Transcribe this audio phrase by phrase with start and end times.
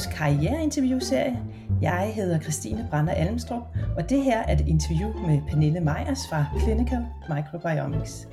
[0.00, 1.44] vores karriereinterviewserie.
[1.82, 3.62] Jeg hedder Christine Brander Almstrup,
[3.96, 8.28] og det her er et interview med Pernille Meyers fra Clinical Microbiomics.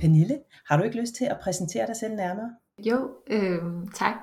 [0.00, 0.38] Pernille,
[0.68, 2.50] har du ikke lyst til at præsentere dig selv nærmere?
[2.78, 3.62] Jo, øh,
[3.94, 4.16] tak.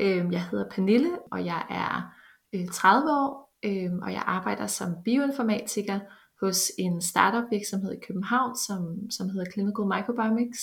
[0.00, 2.14] Øh, jeg hedder Pernille, og jeg er
[2.54, 6.00] øh, 30 år, øh, og jeg arbejder som bioinformatiker
[6.40, 10.60] hos en startup virksomhed i København, som, som hedder Clinical Microbiomics.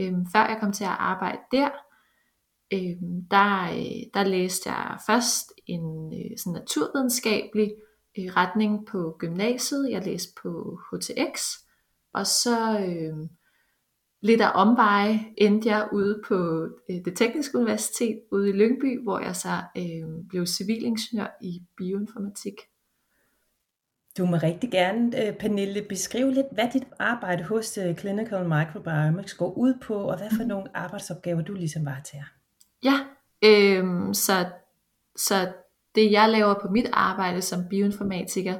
[0.00, 1.68] Øh, før jeg kom til at arbejde der,
[2.72, 2.96] øh,
[3.30, 7.74] der, øh, der læste jeg først en øh, sådan naturvidenskabelig
[8.18, 9.90] øh, retning på gymnasiet.
[9.90, 11.40] Jeg læste på HTX,
[12.14, 13.28] og så øh,
[14.22, 19.18] lidt af omveje endte jeg ude på øh, det tekniske universitet ude i Lyngby, hvor
[19.18, 22.54] jeg så øh, blev civilingeniør i bioinformatik.
[24.18, 29.34] Du må rigtig gerne, øh, Pernille, beskrive lidt, hvad dit arbejde hos øh, Clinical Microbiomics
[29.34, 30.48] går ud på, og hvad for mhm.
[30.48, 32.35] nogle arbejdsopgaver du ligesom varetager.
[32.84, 33.00] Ja,
[33.44, 34.46] øhm, så,
[35.16, 35.52] så
[35.94, 38.58] det jeg laver på mit arbejde som bioinformatiker,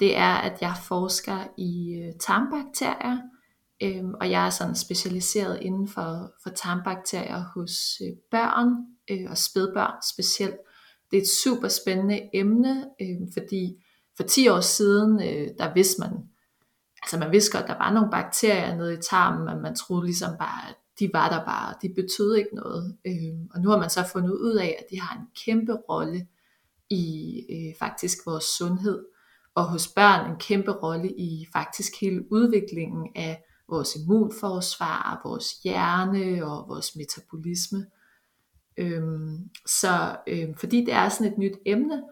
[0.00, 3.18] det er, at jeg forsker i øh, tarmbakterier,
[3.82, 8.68] øhm, og jeg er sådan specialiseret inden for, for tarmbakterier hos øh, børn
[9.10, 10.56] øh, og spædbørn specielt.
[11.10, 13.84] Det er et super spændende emne, øh, fordi
[14.16, 16.10] for 10 år siden, øh, der vidste man,
[17.02, 20.04] altså man vidste godt, at der var nogle bakterier nede i tarmen, men man troede
[20.04, 22.96] ligesom bare, at de var der bare, de betød ikke noget.
[23.06, 26.26] Øh, og nu har man så fundet ud af, at de har en kæmpe rolle
[26.90, 29.04] i øh, faktisk vores sundhed,
[29.54, 36.46] og hos børn en kæmpe rolle i faktisk hele udviklingen af vores immunforsvar, vores hjerne
[36.46, 37.86] og vores metabolisme.
[38.76, 42.02] Øhm, så øhm, fordi det er sådan et nyt emne,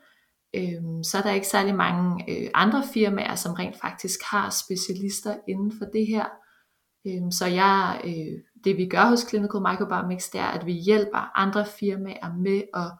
[0.54, 5.36] øhm, så er der ikke særlig mange øh, andre firmaer, som rent faktisk har specialister
[5.48, 6.26] inden for det her.
[7.06, 11.38] Øhm, så jeg, øh, det vi gør hos Clinical Microbiomics, det er, at vi hjælper
[11.38, 12.92] andre firmaer med at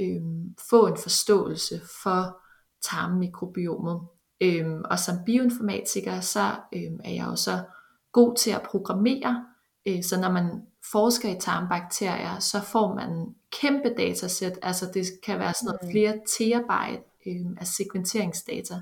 [0.00, 0.22] øh,
[0.70, 2.40] få en forståelse for
[2.82, 4.00] tarmmikrobiomet.
[4.40, 7.64] Øhm, og som bioinformatiker, så øhm, er jeg jo så
[8.12, 9.44] god til at programmere,
[9.86, 10.62] øh, så når man
[10.92, 15.90] forsker i tarmbakterier, så får man kæmpe datasæt, altså det kan være sådan noget mm.
[15.90, 18.74] flere terabyte øh, af sekventeringsdata.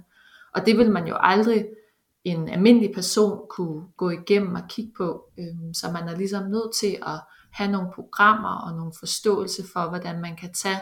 [0.55, 1.67] Og det vil man jo aldrig
[2.27, 5.31] en almindelig person kunne gå igennem og kigge på.
[5.39, 7.21] Øh, så man er ligesom nødt til at
[7.53, 10.81] have nogle programmer og nogle forståelse for, hvordan man kan tage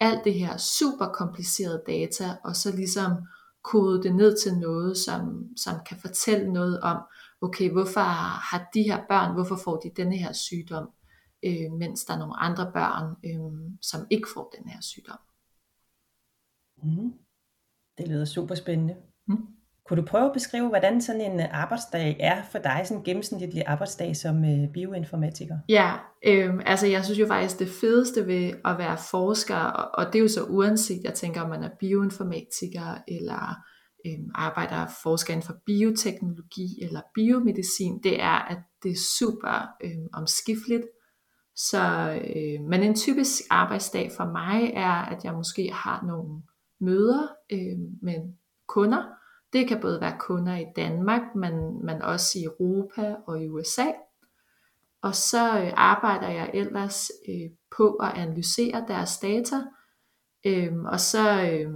[0.00, 3.12] alt det her super komplicerede data, og så ligesom
[3.64, 6.98] kode det ned til noget, som, som kan fortælle noget om,
[7.40, 8.00] okay, hvorfor
[8.50, 10.90] har de her børn, hvorfor får de denne her sygdom,
[11.44, 15.18] øh, mens der er nogle andre børn, øh, som ikke får den her sygdom.
[16.82, 17.12] Mm.
[17.98, 18.96] Det lyder super spændende.
[19.26, 19.61] Mm.
[19.86, 23.04] Kunne du prøve at beskrive, hvordan sådan en øh, arbejdsdag er for dig, sådan en
[23.04, 25.58] gennemsnitlig arbejdsdag som øh, bioinformatiker?
[25.68, 25.92] Ja,
[26.26, 30.18] øh, altså jeg synes jo faktisk, det fedeste ved at være forsker, og, og det
[30.18, 33.56] er jo så uanset, jeg tænker, om man er bioinformatiker, eller
[34.06, 40.06] øh, arbejder forsker inden for bioteknologi, eller biomedicin, det er, at det er super øh,
[40.12, 40.84] omskifteligt.
[41.56, 46.42] Så, øh, men en typisk arbejdsdag for mig er, at jeg måske har nogle
[46.80, 48.34] møder øh, med
[48.68, 49.02] kunder,
[49.52, 53.86] det kan både være kunder i Danmark, men, men også i Europa og i USA.
[55.02, 59.56] Og så øh, arbejder jeg ellers øh, på at analysere deres data.
[60.46, 61.70] Øhm, og så, øh,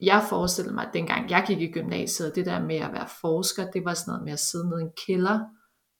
[0.00, 3.70] jeg forestillede mig, at dengang jeg gik i gymnasiet, det der med at være forsker,
[3.70, 5.40] det var sådan noget med at sidde nede i en kælder,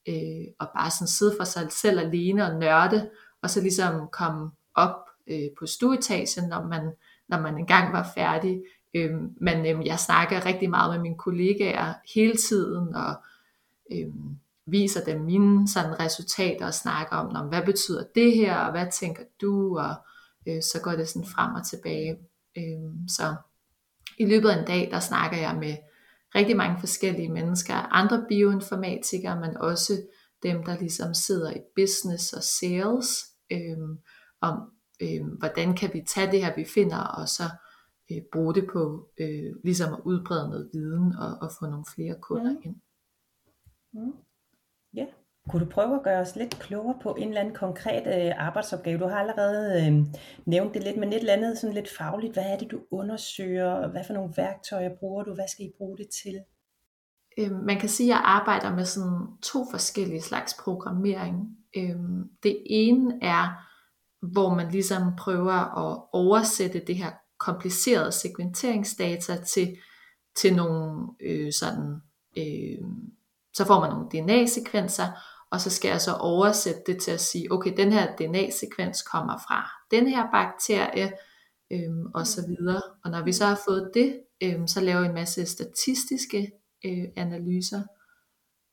[0.08, 3.10] øh, og bare sådan sidde for sig selv alene og nørde,
[3.42, 4.96] og så ligesom komme op
[5.26, 6.92] øh, på stueetagen, når man,
[7.28, 8.62] når man engang var færdig.
[8.94, 13.14] Øhm, men øhm, jeg snakker rigtig meget med mine kollegaer hele tiden, og
[13.92, 14.36] øhm,
[14.66, 18.86] viser dem mine sådan, resultater og snakker om, om, hvad betyder det her, og hvad
[18.92, 19.94] tænker du, og
[20.48, 22.16] øh, så går det sådan frem og tilbage.
[22.58, 23.34] Øhm, så
[24.18, 25.76] i løbet af en dag, der snakker jeg med
[26.34, 30.02] rigtig mange forskellige mennesker, andre bioinformatikere, men også
[30.42, 33.98] dem, der ligesom sidder i business og sales, øhm,
[34.40, 34.60] om
[35.02, 37.42] øhm, hvordan kan vi tage det her, vi finder, og så
[38.16, 42.14] øh, bruge det på øh, ligesom at udbrede noget viden og, og få nogle flere
[42.20, 42.62] kunder mm.
[42.64, 42.76] ind.
[43.92, 44.12] Mm.
[44.94, 45.06] Ja.
[45.48, 48.98] Kunne du prøve at gøre os lidt klogere på en eller anden konkret øh, arbejdsopgave?
[48.98, 50.06] Du har allerede øh,
[50.46, 52.32] nævnt det lidt, men et eller andet sådan lidt fagligt.
[52.32, 53.88] Hvad er det, du undersøger?
[53.88, 55.34] Hvad for nogle værktøjer bruger du?
[55.34, 56.40] Hvad skal I bruge det til?
[57.38, 61.56] Øh, man kan sige, at jeg arbejder med sådan to forskellige slags programmering.
[61.76, 61.96] Øh,
[62.42, 63.68] det ene er,
[64.32, 67.10] hvor man ligesom prøver at oversætte det her
[67.42, 69.78] komplicerede sekventeringsdata til,
[70.34, 72.02] til nogle øh, sådan,
[72.38, 72.88] øh,
[73.52, 75.06] så får man nogle DNA-sekvenser,
[75.50, 79.38] og så skal jeg så oversætte det til at sige, okay, den her DNA-sekvens kommer
[79.38, 81.12] fra den her bakterie,
[81.70, 82.82] øhm, og så videre.
[83.04, 86.52] Og når vi så har fået det, øhm, så laver vi en masse statistiske
[86.84, 87.82] øh, analyser,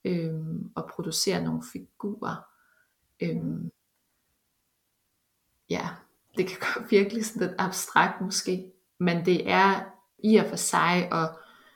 [0.05, 2.35] øhm, og producerer nogle figurer.
[3.21, 3.71] Øhm,
[5.69, 5.89] ja,
[6.39, 9.81] det kan godt virkelig sådan lidt abstrakt måske, men det er
[10.23, 11.29] i og for sig at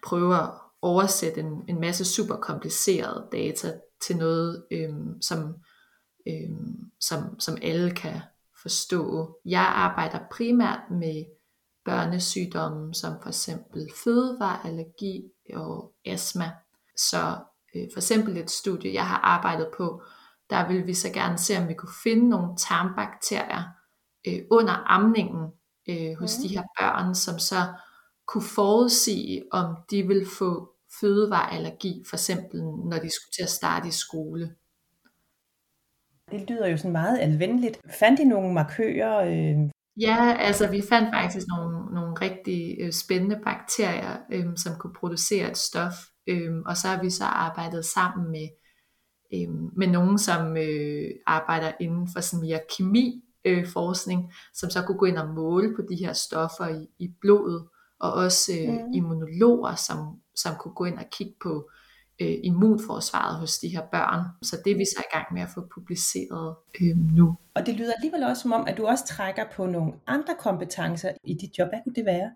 [0.04, 0.50] prøve at
[0.82, 5.56] oversætte en, en masse super komplicerede data til noget, øhm, som,
[6.28, 8.22] øhm, som, som alle kan
[8.62, 9.30] forstå.
[9.46, 11.24] Jeg arbejder primært med
[11.86, 15.24] børnesygdomme, som for eksempel fødevareallergi
[15.54, 16.52] og astma.
[16.98, 17.38] Så
[17.76, 20.04] øh, for eksempel et studie, jeg har arbejdet på,
[20.50, 23.64] der vil vi så gerne se, om vi kunne finde nogle tarmbakterier
[24.28, 25.52] øh, under amningen
[25.90, 26.42] øh, hos mm.
[26.42, 27.74] de her børn, som så
[28.28, 33.88] kunne forudsige, om de vil få fødevareallergi, for eksempel når de skulle til at starte
[33.88, 34.56] i skole.
[36.32, 37.80] Det lyder jo sådan meget anvendeligt.
[38.00, 39.18] Fandt I nogle markører?
[39.26, 39.70] Øh...
[40.02, 45.52] Ja, altså vi fandt faktisk nogle, nogle rigtig øh, spændende bakterier, øh, som kunne producere
[45.52, 45.94] et stof.
[46.28, 48.48] Øh, og så har vi så arbejdet sammen med,
[49.34, 54.82] øh, med nogen, som øh, arbejder inden for sådan mere kemi øh, forskning, som så
[54.82, 57.68] kunne gå ind og måle på de her stoffer i, i blodet,
[58.00, 58.94] og også øh, mm.
[58.94, 59.98] immunologer, som,
[60.36, 61.70] som kunne gå ind og kigge på
[62.22, 64.26] øh, immunforsvaret hos de her børn.
[64.42, 67.38] Så det er vi så i gang med at få publiceret øh, nu.
[67.56, 71.12] Og det lyder alligevel også som om, at du også trækker på nogle andre kompetencer
[71.24, 71.68] i dit job.
[71.70, 72.32] Hvad kunne det være?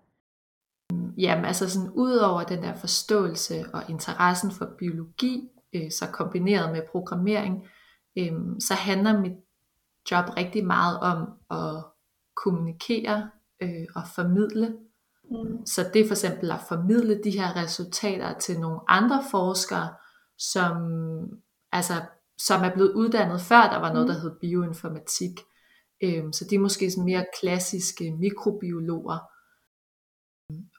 [1.18, 6.72] Jamen altså sådan ud over den der forståelse og interessen for biologi, øh, så kombineret
[6.72, 7.66] med programmering,
[8.18, 9.32] øh, så handler mit
[10.10, 11.18] job rigtig meget om
[11.50, 11.84] at
[12.36, 13.30] kommunikere
[13.62, 14.76] øh, og formidle
[15.30, 15.66] Mm.
[15.66, 19.94] Så det er for eksempel at formidle de her resultater til nogle andre forskere,
[20.38, 20.76] som,
[21.72, 21.94] altså,
[22.38, 24.20] som er blevet uddannet før der var noget, der mm.
[24.20, 25.40] hed bioinformatik.
[26.02, 29.18] Øhm, så de er måske sådan mere klassiske mikrobiologer.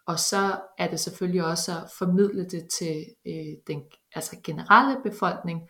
[0.08, 3.82] Og så er det selvfølgelig også at formidle det til øh, den
[4.16, 5.62] altså generelle befolkning,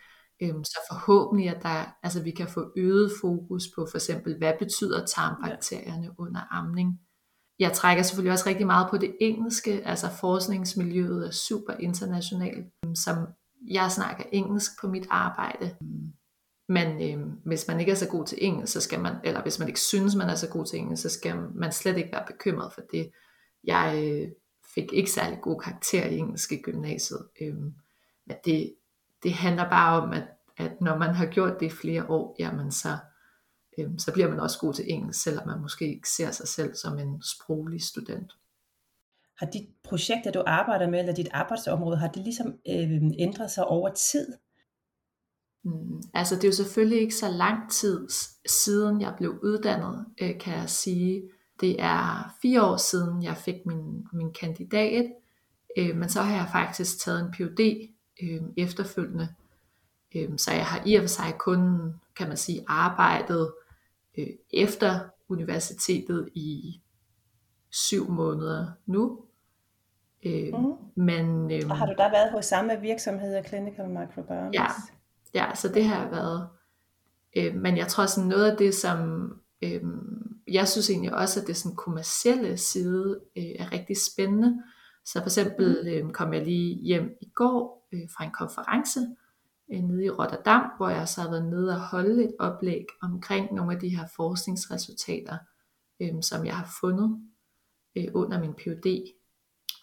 [0.41, 4.53] øhm, så forhåbentlig at der, altså vi kan få øget fokus på for eksempel, hvad
[4.59, 6.11] betyder tarmbakterierne ja.
[6.17, 6.99] under amning
[7.59, 12.65] jeg trækker selvfølgelig også rigtig meget på det engelske, altså forskningsmiljøet er super internationalt,
[12.95, 13.17] som
[13.71, 15.75] jeg snakker engelsk på mit arbejde.
[16.69, 19.59] Men øh, hvis man ikke er så god til engelsk, så skal man, eller hvis
[19.59, 22.25] man ikke synes, man er så god til engelsk, så skal man slet ikke være
[22.27, 23.11] bekymret for det.
[23.63, 24.31] Jeg øh,
[24.75, 27.27] fik ikke særlig gode karakterer i engelsk i gymnasiet.
[27.41, 27.55] Øh,
[28.27, 28.73] men det,
[29.23, 30.23] det handler bare om, at,
[30.57, 32.97] at når man har gjort det i flere år, jamen så,
[33.77, 36.75] øh, så bliver man også god til engelsk, selvom man måske ikke ser sig selv
[36.75, 38.33] som en sproglig student.
[39.37, 43.65] Har de projekter, du arbejder med, eller dit arbejdsområde, har det ligesom øh, ændret sig
[43.65, 44.27] over tid?
[45.63, 48.07] Mm, altså det er jo selvfølgelig ikke så lang tid
[48.47, 51.29] siden jeg blev uddannet, øh, kan jeg sige.
[51.61, 55.05] Det er fire år siden, jeg fik min, min kandidat,
[55.77, 57.89] øh, men så har jeg faktisk taget en PhD
[58.21, 59.27] øh, efterfølgende.
[60.15, 63.51] Øh, så jeg har i og for sig kun, kan man sige, arbejdet
[64.17, 64.99] øh, efter
[65.29, 66.81] universitetet i
[67.69, 69.19] syv måneder nu.
[70.25, 70.73] Øh, mm.
[70.95, 74.53] men, øh, og har du da været hos samme virksomhed, Clinical Microbiology?
[74.53, 74.67] Ja,
[75.33, 76.47] ja, så det har jeg været.
[77.37, 79.29] Øh, men jeg tror sådan noget af det, som
[79.61, 79.81] øh,
[80.47, 84.63] jeg synes egentlig også, at det sådan kommercielle side øh, er rigtig spændende.
[85.05, 88.99] Så for eksempel øh, kom jeg lige hjem i går øh, fra en konference,
[89.71, 93.53] øh, nede i Rotterdam, hvor jeg så har været nede og holde et oplæg omkring
[93.53, 95.37] nogle af de her forskningsresultater,
[95.99, 97.21] øh, som jeg har fundet
[97.97, 99.13] øh, under min PhD.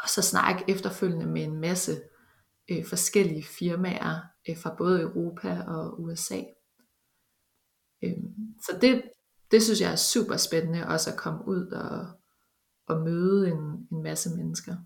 [0.03, 1.93] Og så snakke efterfølgende med en masse
[2.71, 6.43] øh, forskellige firmaer øh, fra både Europa og USA.
[8.03, 8.17] Øh,
[8.61, 9.03] så det,
[9.51, 12.07] det synes jeg er super spændende også at komme ud og,
[12.87, 14.77] og møde en, en masse mennesker.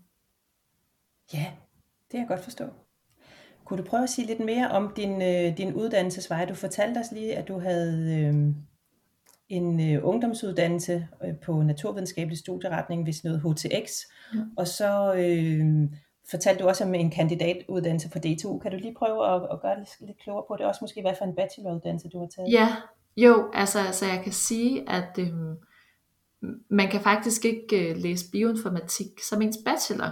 [1.33, 1.53] Ja,
[2.03, 2.65] det kan jeg godt forstå.
[3.71, 6.45] Kunne du prøve at sige lidt mere om din, øh, din uddannelsesvej?
[6.45, 8.33] Du fortalte os lige, at du havde øh,
[9.49, 13.91] en øh, ungdomsuddannelse øh, på naturvidenskabelig studieretning, hvis noget HTX,
[14.35, 14.39] ja.
[14.57, 15.65] og så øh,
[16.31, 18.59] fortalte du også om en kandidatuddannelse på DTU.
[18.59, 20.65] Kan du lige prøve at, at gøre det lidt klogere på det?
[20.65, 22.51] Også måske, hvad for en bacheloruddannelse du har taget?
[22.51, 22.75] Ja,
[23.17, 25.33] jo, altså, altså jeg kan sige, at øh,
[26.69, 30.11] man kan faktisk ikke øh, læse bioinformatik som ens bachelor.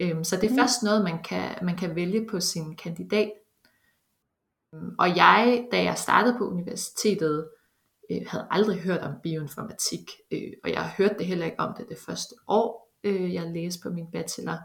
[0.00, 0.58] Øhm, så det er mm.
[0.58, 3.32] først noget, man kan, man kan vælge på sin kandidat.
[4.74, 7.50] Øhm, og jeg, da jeg startede på universitetet,
[8.10, 11.88] øh, havde aldrig hørt om bioinformatik, øh, og jeg hørte det heller ikke om det
[11.88, 14.58] det første år, øh, jeg læste på min bachelor.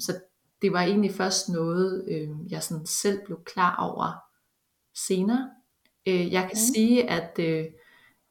[0.00, 0.20] Så
[0.62, 4.12] det var egentlig først noget, øh, jeg sådan selv blev klar over,
[5.06, 5.50] senere.
[6.08, 6.74] Øh, jeg kan Mm.
[6.74, 7.66] sige, at, øh,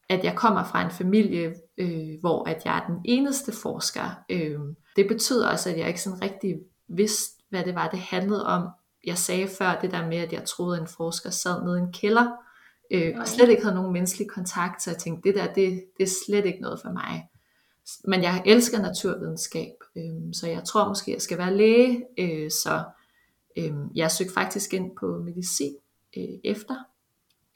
[0.09, 4.23] at jeg kommer fra en familie, øh, hvor at jeg er den eneste forsker.
[4.29, 4.59] Øh,
[4.95, 8.67] det betyder også, at jeg ikke sådan rigtig vidste, hvad det var, det handlede om.
[9.05, 11.81] Jeg sagde før det der med, at jeg troede, at en forsker sad nede i
[11.81, 12.31] en kælder,
[12.91, 16.03] øh, og slet ikke havde nogen menneskelig kontakt, så jeg tænkte, det der, det, det
[16.03, 17.29] er slet ikke noget for mig.
[18.05, 22.83] Men jeg elsker naturvidenskab, øh, så jeg tror måske, jeg skal være læge, øh, så
[23.57, 25.75] øh, jeg søgte faktisk ind på medicin
[26.17, 26.75] øh, efter.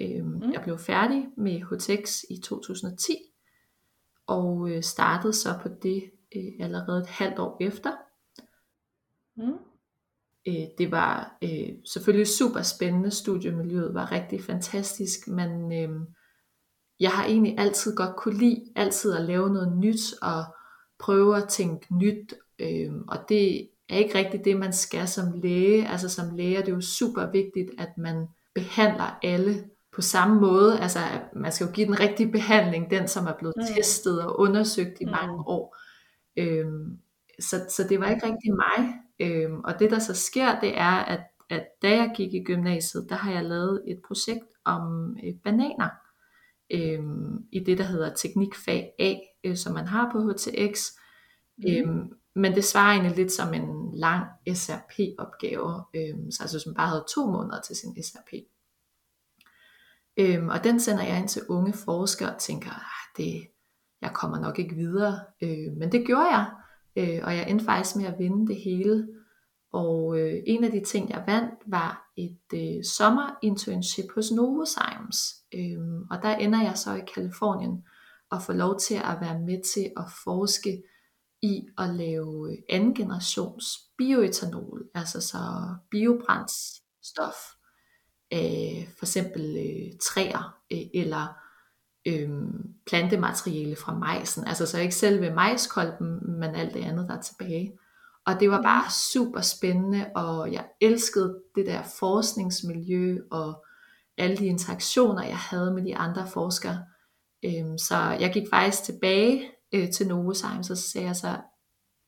[0.01, 0.51] Øh, Mm.
[0.51, 3.13] Jeg blev færdig med HTX i 2010,
[4.27, 7.91] og øh, startede så på det øh, allerede et halvt år efter.
[9.37, 9.57] Mm.
[10.47, 15.99] Øh, det var øh, selvfølgelig super spændende, studiemiljøet var rigtig fantastisk, men øh,
[16.99, 20.43] jeg har egentlig altid godt kunne lide altid at lave noget nyt og
[20.99, 25.87] prøve at tænke nyt, øh, og det er ikke rigtigt det, man skal som læge.
[25.87, 30.79] Altså som læge er det jo super vigtigt, at man behandler alle på samme måde.
[30.79, 33.63] Altså at man skal jo give den rigtige behandling, den som er blevet Mm.
[33.75, 35.11] testet og undersøgt i Mm.
[35.11, 35.77] mange år.
[36.37, 36.97] Øhm,
[37.39, 38.93] så, så det var ikke rigtig mig.
[39.19, 41.19] Øhm, og det der så sker, det er, at,
[41.49, 45.89] at da jeg gik i gymnasiet, der har jeg lavet et projekt om øh, bananer.
[46.73, 50.91] Øhm, I det, der hedder teknikfag A, øh, som man har på HTX.
[51.57, 51.63] Mm.
[51.71, 56.87] Øhm, men det svarer egentlig lidt som en lang SRP-opgave, øhm, så altså man bare
[56.87, 58.33] havde to måneder til sin SRP.
[60.19, 63.47] Øhm, og den sender jeg ind til unge forskere og tænker, "Ah, det,
[64.01, 65.19] jeg kommer nok ikke videre.
[65.41, 66.51] Øh, men det gjorde jeg,
[66.95, 69.07] øh, og jeg endte faktisk med at vinde det hele.
[69.73, 75.17] Og øh, en af de ting, jeg vandt, var et øh, sommerinternship hos Novozymes.
[75.53, 75.79] Øh,
[76.11, 77.83] og der ender jeg så i Kalifornien
[78.31, 80.83] og får lov til at være med til at forske
[81.41, 83.65] i at lave anden generations
[83.97, 85.37] bioetanol, altså så
[85.91, 87.35] biobrændstof
[88.31, 91.27] af for eksempel øh, træer øh, eller
[92.07, 92.29] øh,
[92.87, 94.47] plantemateriale fra majsen.
[94.47, 97.73] Altså så ikke selve majskolben, men alt det andet, der er tilbage.
[98.25, 98.63] Og det var Mm.
[98.63, 103.65] bare super spændende, og jeg elskede det der forskningsmiljø og
[104.17, 106.85] alle de interaktioner, jeg havde med de andre forskere.
[107.45, 111.37] Øhm, så jeg gik faktisk tilbage øh, til Novozymes, og så sagde jeg så,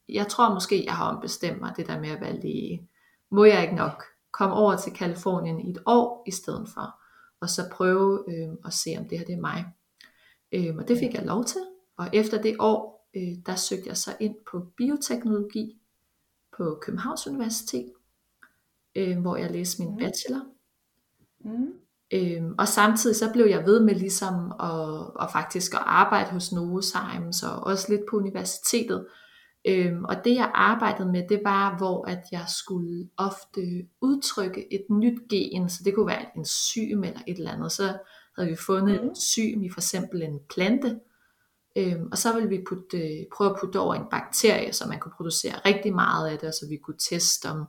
[0.09, 2.87] jeg tror måske, jeg har ombestemt mig det der med at være læge.
[3.31, 6.95] Må jeg ikke nok komme over til Kalifornien i et år i stedet for,
[7.41, 9.65] og så prøve øh, at se, om det her det er mig.
[10.51, 11.61] Øhm, og det fik jeg lov til,
[11.97, 15.79] og efter det år, øh, der søgte jeg så ind på bioteknologi
[16.57, 17.91] på Københavns Universitet,
[18.95, 19.97] øh, hvor jeg læste min Mm.
[19.97, 20.41] bachelor.
[21.39, 21.73] Mm.
[22.13, 26.51] Øhm, og samtidig så blev jeg ved med ligesom at, at faktisk at arbejde hos
[26.51, 29.07] Novozymes og også lidt på universitetet.
[29.67, 33.61] Øhm, og det jeg arbejdede med, det var, hvor at jeg skulle ofte
[34.01, 37.71] udtrykke et nyt gen, så det kunne være et enzym eller et eller andet.
[37.71, 37.97] Så
[38.37, 39.07] havde vi fundet et Mm.
[39.09, 40.99] enzym i for eksempel en plante,
[41.77, 44.99] øhm, og så ville vi putte, øh, prøve at putte over en bakterie, så man
[44.99, 47.65] kunne producere rigtig meget af det, og så vi kunne teste om,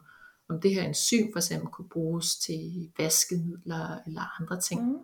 [0.49, 4.83] om det her enzym for eksempel kunne bruges til vaskemidler eller andre ting.
[4.89, 4.99] Mm.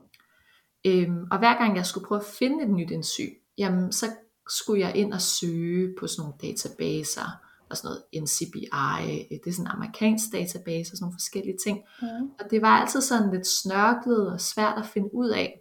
[0.86, 4.06] Øhm, og hver gang jeg skulle prøve at finde et nyt enzym, jamen så
[4.50, 7.40] skulle jeg ind og søge på sådan nogle databaser,
[7.70, 11.78] og sådan noget NCBI, det er sådan en amerikansk database og sådan nogle forskellige ting.
[12.02, 12.30] Mm.
[12.38, 15.60] Og det var altid sådan lidt snørklet og svært at finde ud af.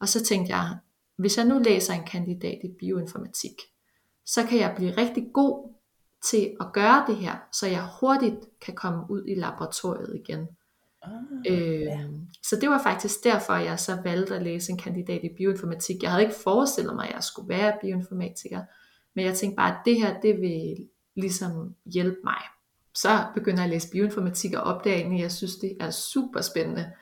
[0.00, 0.78] Og så tænkte jeg,
[1.16, 3.52] hvis jeg nu læser en kandidat i bioinformatik,
[4.26, 5.72] så kan jeg blive rigtig god
[6.24, 10.48] til at gøre det her, så jeg hurtigt kan komme ud i laboratoriet igen.
[11.06, 12.00] Ah, Øh, ja.
[12.00, 16.02] Øhm, så det var faktisk derfor, jeg så valgte at læse en kandidat i bioinformatik.
[16.02, 18.62] Jeg havde ikke forestillet mig, at jeg skulle være bioinformatiker,
[19.14, 22.40] men jeg tænkte bare, at det her, det vil ligesom hjælpe mig.
[22.94, 26.40] Så begynder jeg at læse bioinformatik og opdage egentlig, at jeg synes, det er super
[26.40, 26.92] spændende.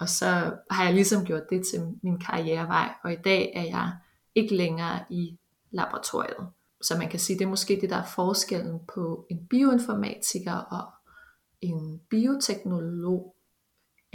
[0.00, 3.92] Og så har jeg ligesom gjort det til min karrierevej, og i dag er jeg
[4.34, 5.38] ikke længere i
[5.70, 6.46] laboratoriet.
[6.82, 10.84] Så man kan sige, det er måske det, der er forskellen på en bioinformatiker og
[11.60, 13.35] en bioteknolog,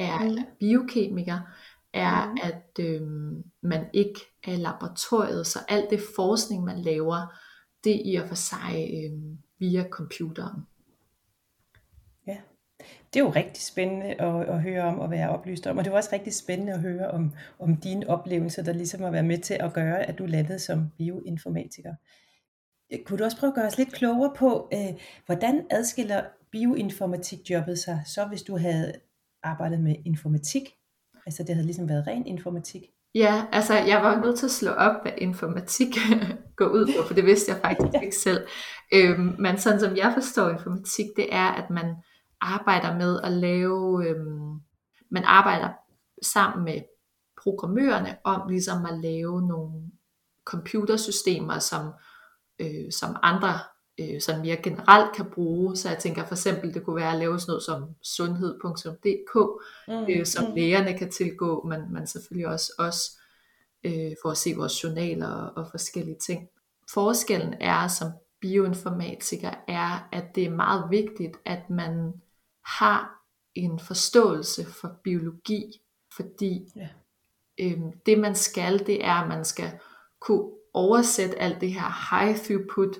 [0.01, 0.37] er, Mm.
[0.59, 1.39] biokemiker,
[1.93, 2.37] er, Mm.
[2.43, 7.37] at øhm, man ikke er i laboratoriet, så alt det forskning, man laver,
[7.83, 10.61] det er i og for sig øhm, via computeren.
[12.27, 12.37] Ja,
[13.13, 15.91] det er jo rigtig spændende at, at høre om og være oplyst om, og det
[15.91, 19.37] var også rigtig spændende at høre om, om dine oplevelser, der ligesom har været med
[19.37, 21.95] til at gøre, at du landede som bioinformatiker.
[23.05, 28.01] Kunne du også prøve at gøre os lidt klogere på, øh, hvordan adskiller bioinformatikjobbet sig,
[28.05, 28.93] så hvis du havde
[29.43, 30.63] arbejdet med informatik?
[31.25, 32.81] Altså det havde ligesom været ren informatik.
[33.15, 35.87] Ja, altså jeg var nødt til at slå op, hvad informatik
[36.59, 38.47] går ud på, for det vidste jeg faktisk ikke selv.
[38.93, 41.95] Øhm, men sådan som jeg forstår informatik, det er, at man
[42.41, 44.59] arbejder med at lave, øhm,
[45.11, 45.69] man arbejder
[46.23, 46.81] sammen med
[47.43, 49.91] programmørerne om ligesom at lave nogle
[50.45, 51.93] computersystemer, som,
[52.59, 53.59] øh, som andre
[53.99, 55.75] øh, sådan mere generelt kan bruge.
[55.75, 59.35] Så jeg tænker for eksempel, det kunne være at lave sådan noget som sundhed.dk,
[59.87, 60.55] mm, øh, som mm.
[60.55, 63.01] lægerne kan tilgå, men, men selvfølgelig også os,
[63.83, 66.49] øh, for at se vores journaler og, og forskellige ting.
[66.93, 72.13] Forskellen er som bioinformatiker, er, at det er meget vigtigt, at man
[72.65, 73.21] har
[73.55, 75.81] en forståelse for biologi,
[76.15, 76.89] fordi ja.
[77.59, 79.71] øhm, det man skal, det er, at man skal
[80.19, 82.97] kunne oversætte alt det her high throughput,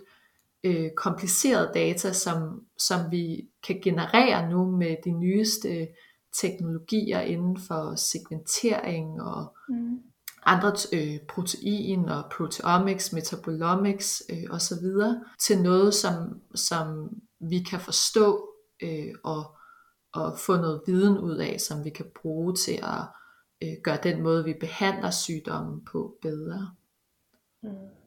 [0.63, 5.87] øh, komplicerede data, som, som vi kan generere nu med de nyeste
[6.41, 9.99] teknologier inden for segmentering og mm.
[10.45, 14.85] andre øh, protein og proteomics, metabolomics øh, osv.
[15.39, 18.49] til noget, som, som vi kan forstå
[18.83, 19.57] øh, og,
[20.13, 23.03] og få noget viden ud af, som vi kan bruge til at
[23.63, 26.71] øh, gøre den måde, vi behandler sygdommen på bedre.
[27.63, 28.00] Mm.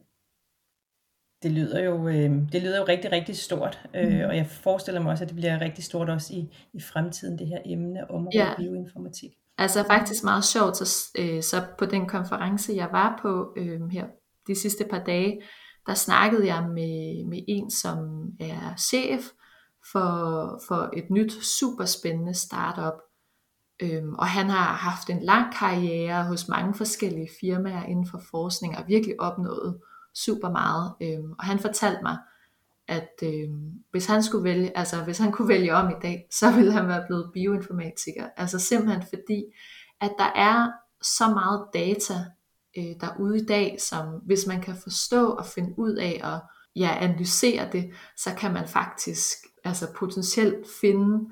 [1.45, 4.21] Det lyder jo, øh, det lyder jo rigtig, rigtig stort, øh, mm.
[4.29, 7.47] og jeg forestiller mig også, at det bliver rigtig stort også i, i fremtiden, det
[7.47, 8.55] her emne om ja.
[8.57, 9.31] bioinformatik.
[9.59, 14.07] Altså faktisk meget sjovt, så, øh, så på den konference, jeg var på øh, her
[14.47, 15.43] de sidste par dage,
[15.87, 17.99] der snakkede jeg med, med en, som
[18.41, 19.23] er chef
[19.93, 20.11] for,
[20.69, 22.99] for et nyt superspændende startup.
[23.83, 28.77] Øhm, og han har haft en lang karriere hos mange forskellige firmaer inden for forskning
[28.79, 29.79] og virkelig opnået
[30.15, 30.95] super meget.
[31.03, 32.19] Øhm, og han fortalte mig,
[32.89, 33.49] at øh,
[33.91, 36.89] hvis han skulle vælge, altså hvis han kunne vælge om i dag, så ville han
[36.89, 38.29] være blevet bioinformatiker.
[38.37, 39.45] Altså simpelthen fordi,
[40.01, 40.71] at der er
[41.03, 42.15] så meget data
[42.79, 46.41] øh, derude i dag, som hvis man kan forstå og finde ud af og
[46.77, 49.29] ja, analysere det, så kan man faktisk
[49.65, 51.29] altså potentielt finde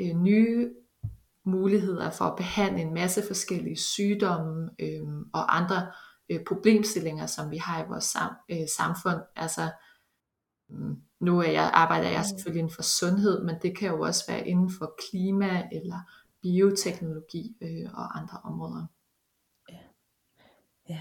[0.00, 0.70] øh, nye
[1.46, 5.86] muligheder for at behandle en masse forskellige sygdomme øh, og andre
[6.30, 9.20] øh, problemstillinger, som vi har i vores sam, øh, samfund.
[9.36, 9.62] Altså,
[10.70, 12.28] øh, nu er jeg, arbejder jeg mm.
[12.28, 15.98] selvfølgelig inden for sundhed, men det kan jo også være inden for klima eller
[16.42, 18.86] bioteknologi øh, og andre områder.
[19.68, 19.78] Ja.
[20.88, 21.00] ja.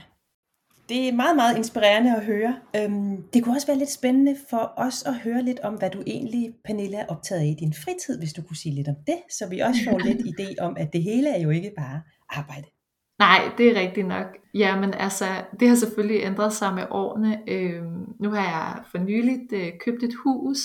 [0.89, 2.59] Det er meget, meget inspirerende at høre.
[2.75, 6.03] Øhm, det kunne også være lidt spændende for os at høre lidt om, hvad du
[6.07, 9.19] egentlig, Pernille, er optaget af i din fritid, hvis du kunne sige lidt om det,
[9.29, 12.67] så vi også får lidt idé om, at det hele er jo ikke bare arbejde.
[13.21, 14.25] Nej, det er rigtigt nok.
[14.53, 15.25] Jamen altså,
[15.59, 17.41] det har selvfølgelig ændret sig med årene.
[17.47, 20.57] Øhm, nu har jeg for nyligt øh, købt et hus,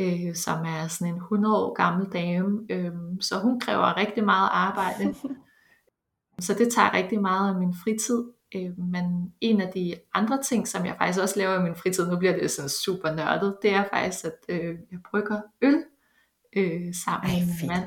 [0.00, 4.48] øh, som er sådan en 100 år gammel dame, øh, så hun kræver rigtig meget
[4.52, 5.14] arbejde.
[6.46, 8.24] så det tager rigtig meget af min fritid.
[8.54, 12.10] Øh, men en af de andre ting, som jeg faktisk også laver i min fritid,
[12.10, 15.84] nu bliver det sådan super nørdet, det er faktisk, at øh, jeg brygger øl
[16.56, 17.84] øh, sammen Ej, med min mand.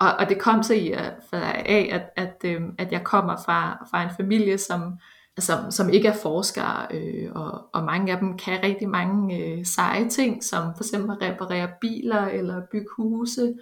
[0.00, 0.92] Og, og det kom så i
[1.32, 4.98] af, at, at, øh, at jeg kommer fra, fra en familie, som,
[5.38, 9.66] som, som ikke er forskere, øh, og, og mange af dem kan rigtig mange øh,
[9.66, 13.54] seje ting, som for eksempel reparere biler eller bygge huse.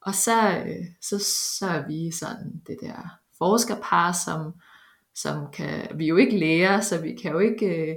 [0.00, 1.18] Og så, øh, så,
[1.58, 4.52] så er vi sådan det der forskerpar, som,
[5.14, 7.96] som kan, vi jo ikke læger, så vi kan jo ikke øh,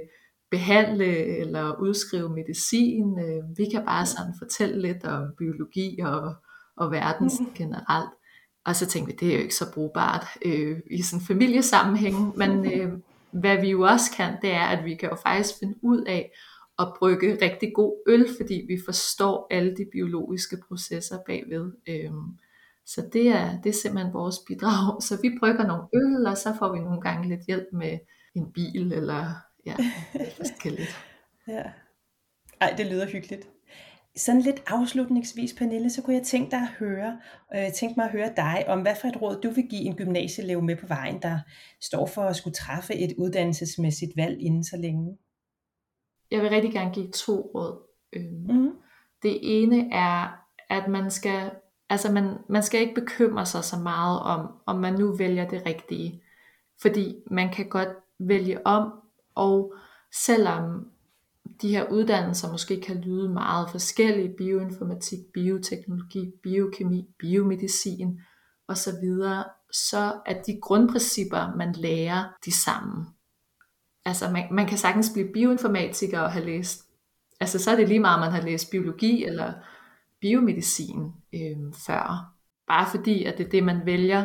[0.50, 3.18] behandle eller udskrive medicin.
[3.18, 6.34] Øh, vi kan bare sådan fortælle lidt om biologi og,
[6.80, 7.52] og verden mm.
[7.54, 8.10] generelt.
[8.64, 12.72] Og så tænkte vi, det er jo ikke så brugbart øh, i sådan familiesammenhæng, men
[12.72, 12.92] øh,
[13.30, 16.32] hvad vi jo også kan, det er, at vi kan jo faktisk finde ud af
[16.78, 21.72] at brygge rigtig god øl, fordi vi forstår alle de biologiske processer bagved.
[21.88, 22.10] Øh,
[22.86, 25.02] så det er, det er simpelthen vores bidrag.
[25.08, 27.98] Så vi brygger nogle øl, og så får vi nogle gange lidt hjælp med
[28.34, 29.34] en bil, eller
[29.66, 29.76] ja,
[30.40, 30.96] forskelligt.
[31.48, 31.62] ja.
[32.60, 33.48] Ej, det lyder hyggeligt.
[34.16, 37.20] Sådan lidt afslutningsvis, Pernille, så kunne jeg tænke, dig at høre,
[37.54, 39.96] øh, tænke mig at høre dig om, hvad for et råd du vil give en
[39.96, 41.38] gymnasieelev med på vejen, der
[41.80, 45.18] står for at skulle træffe et uddannelsesmæssigt valg inden så længe.
[46.30, 47.82] Jeg vil rigtig gerne give to råd.
[48.48, 48.72] Mm.
[49.22, 51.50] Det ene er, at man skal
[51.90, 55.66] Altså man, man skal ikke bekymre sig så meget om, om man nu vælger det
[55.66, 56.22] rigtige.
[56.82, 58.92] Fordi man kan godt vælge om,
[59.34, 59.74] og
[60.12, 60.90] selvom
[61.62, 68.20] de her uddannelser måske kan lyde meget forskellige, bioinformatik, bioteknologi, biokemi, biomedicin
[68.68, 69.04] osv.,
[69.72, 73.06] så er de grundprincipper, man lærer, de samme.
[74.04, 76.86] Altså man, man kan sagtens blive bioinformatiker og have læst,
[77.40, 79.52] altså så er det lige meget, man har læst biologi eller
[80.20, 82.34] biomedicin øh, før.
[82.66, 84.24] Bare fordi, at det er det, man vælger,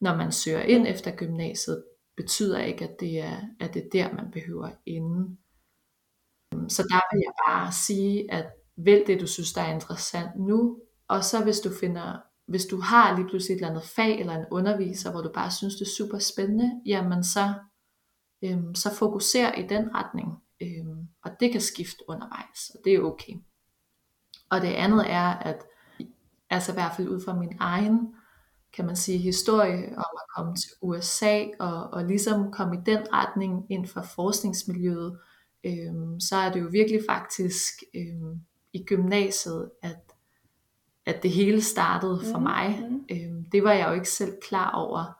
[0.00, 1.84] når man søger ind efter gymnasiet,
[2.16, 5.38] betyder ikke, at det er, at det er der, man behøver inden.
[6.68, 10.78] Så der vil jeg bare sige, at vælg det, du synes, der er interessant nu,
[11.08, 12.16] og så hvis du finder
[12.48, 15.50] hvis du har lige pludselig et eller andet fag eller en underviser, hvor du bare
[15.50, 17.54] synes, det er super spændende, jamen så,
[18.42, 20.28] øhm, så fokuser i den retning.
[20.62, 23.32] Øhm, og det kan skifte undervejs, og det er okay.
[24.50, 25.62] Og det andet er, at
[26.50, 28.14] altså i hvert fald ud fra min egen,
[28.72, 33.12] kan man sige, historie om at komme til USA og, og ligesom komme i den
[33.12, 35.18] retning ind for forskningsmiljøet,
[35.68, 38.40] øhm, så er det jo virkelig faktisk øhm,
[38.72, 40.14] i gymnasiet, at,
[41.06, 42.86] at det hele startede for mm, mig.
[42.90, 43.04] Mm.
[43.10, 45.18] Øhm, det var jeg jo ikke selv klar over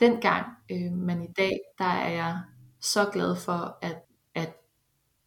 [0.00, 2.40] dengang, øhm, men i dag, der er jeg
[2.80, 3.96] så glad for, at,
[4.34, 4.56] at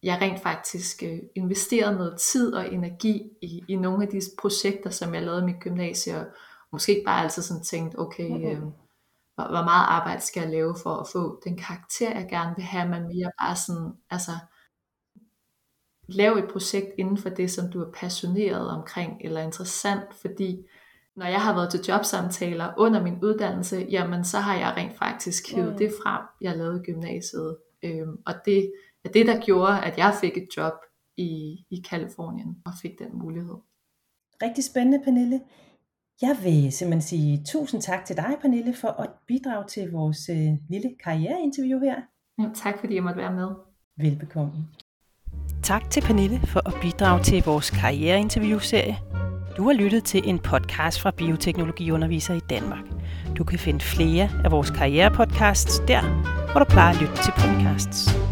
[0.02, 4.90] jeg rent faktisk øh, investerede noget tid og energi i, i nogle af de projekter,
[4.90, 6.26] som jeg lavede i mit gymnasie, og
[6.72, 8.60] måske ikke bare altid sådan tænkt, okay, øh,
[9.34, 12.64] hvor, hvor meget arbejde skal jeg lave for at få den karakter, jeg gerne vil
[12.64, 14.32] have, men mere bare sådan, altså,
[16.14, 20.66] lave et projekt inden for det, som du er passioneret omkring, eller interessant, fordi
[21.16, 25.54] når jeg har været til jobsamtaler under min uddannelse, jamen så har jeg rent faktisk
[25.54, 25.78] hivet mm.
[25.78, 27.56] det frem, jeg lavede i gymnasiet.
[27.82, 28.72] Øhm, og det
[29.04, 30.72] er det, der gjorde, at jeg fik et job
[31.16, 33.56] i, i Kalifornien og fik den mulighed.
[34.42, 35.40] Rigtig spændende, Pernille.
[36.22, 40.52] Jeg vil simpelthen sige tusind tak til dig, Pernille, for at bidrage til vores øh,
[40.68, 42.00] lille karriereinterview her.
[42.38, 43.48] Ja, tak fordi jeg måtte være med.
[43.96, 44.52] Velbekomme.
[45.62, 48.98] Tak til Pernille for at bidrage til vores karriereinterviewserie.
[49.56, 52.84] Du har lyttet til en podcast fra Bioteknologiundervisere i Danmark.
[53.38, 56.02] Du kan finde flere af vores karrierepodcasts der,
[56.52, 58.29] hvor du plejer at lytte til podcasts.